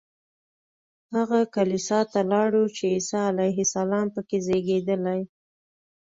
[1.15, 5.21] هغه کلیسا ته لاړو چې عیسی علیه السلام په کې زېږېدلی.